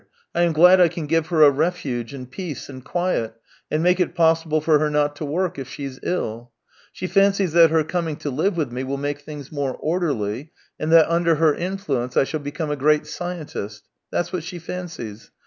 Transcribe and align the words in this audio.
I 0.33 0.41
am 0.41 0.51
glad 0.51 0.81
I 0.81 0.87
can 0.87 1.05
give 1.05 1.27
her 1.27 1.43
a 1.43 1.51
refuge 1.51 2.11
and 2.11 2.27
peace 2.27 2.69
and 2.69 2.83
quiet, 2.83 3.35
and 3.69 3.83
make 3.83 3.99
it 3.99 4.15
possible 4.15 4.59
for 4.59 4.79
her 4.79 4.89
not 4.89 5.15
to 5.17 5.25
work 5.25 5.59
if 5.59 5.69
she's 5.69 5.99
ill. 6.01 6.49
She 6.91 7.05
fancies 7.05 7.53
that 7.53 7.69
her 7.69 7.83
coming 7.83 8.15
to 8.15 8.31
live 8.31 8.57
with 8.57 8.71
me 8.71 8.83
will 8.83 8.97
make 8.97 9.19
things 9.19 9.51
more 9.51 9.75
orderly, 9.79 10.53
and 10.79 10.91
that 10.91 11.07
under 11.07 11.35
her 11.35 11.53
influence 11.53 12.17
I 12.17 12.23
shall 12.23 12.39
become 12.39 12.71
a 12.71 12.75
great 12.75 13.05
scientist. 13.05 13.87
That's 14.09 14.33
what 14.33 14.43
she 14.43 14.57
fancies. 14.57 15.29